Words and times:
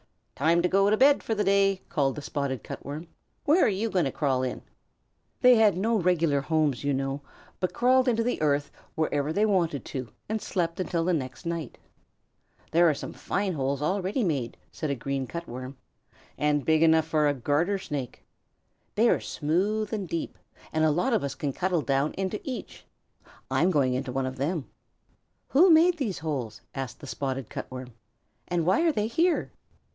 "Time 0.35 0.63
to 0.63 0.67
go 0.67 0.89
to 0.89 0.97
bed 0.97 1.21
for 1.21 1.35
the 1.35 1.43
day," 1.43 1.83
called 1.87 2.15
the 2.15 2.21
Spotted 2.23 2.63
Cut 2.63 2.83
Worm. 2.83 3.07
"Where 3.45 3.63
are 3.63 3.67
you 3.69 3.91
going 3.91 4.05
to 4.05 4.11
crawl 4.11 4.41
in?" 4.41 4.63
They 5.41 5.53
had 5.57 5.77
no 5.77 5.99
regular 5.99 6.41
homes, 6.41 6.83
you 6.83 6.95
know, 6.95 7.21
but 7.59 7.73
crawled 7.75 8.07
into 8.07 8.23
the 8.23 8.41
earth 8.41 8.71
wherever 8.95 9.31
they 9.31 9.45
wanted 9.45 9.85
to 9.85 10.09
and 10.27 10.41
slept 10.41 10.79
until 10.79 11.05
the 11.05 11.13
next 11.13 11.45
night. 11.45 11.77
"Here 12.73 12.89
are 12.89 12.95
some 12.95 13.13
fine 13.13 13.53
holes 13.53 13.83
already 13.83 14.23
made," 14.23 14.57
said 14.71 14.89
a 14.89 14.95
Green 14.95 15.27
Cut 15.27 15.47
Worm, 15.47 15.77
"and 16.39 16.65
big 16.65 16.81
enough 16.81 17.05
for 17.05 17.27
a 17.27 17.35
Garter 17.35 17.77
Snake. 17.77 18.23
They 18.95 19.07
are 19.07 19.19
smooth 19.19 19.93
and 19.93 20.09
deep, 20.09 20.35
and 20.73 20.83
a 20.83 20.89
lot 20.89 21.13
of 21.13 21.23
us 21.23 21.35
can 21.35 21.53
cuddle 21.53 21.83
down 21.83 22.13
into 22.13 22.41
each. 22.43 22.87
I'm 23.51 23.69
going 23.69 23.93
into 23.93 24.11
one 24.11 24.25
of 24.25 24.37
them." 24.37 24.65
"Who 25.49 25.69
made 25.69 25.99
those 25.99 26.17
holes?" 26.17 26.61
asked 26.73 26.99
the 26.99 27.05
Spotted 27.05 27.51
Cut 27.51 27.69
Worm; 27.69 27.93
"and 28.47 28.65
why 28.65 28.81
are 28.81 28.91
they 28.91 29.05
here?" 29.05 29.51